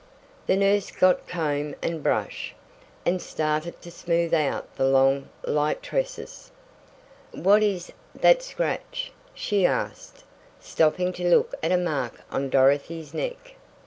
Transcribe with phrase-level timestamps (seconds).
[0.47, 2.55] The nurse got comb and brush,
[3.05, 6.49] and started to smooth out the long, light tresses.
[7.33, 10.23] "What is that scratch?" she asked,
[10.59, 13.53] stopping to look at a mark on Dorothy's neck.